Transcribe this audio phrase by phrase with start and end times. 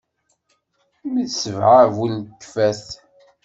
[1.05, 2.85] Mmi d ssbeɛ bu lkeffat.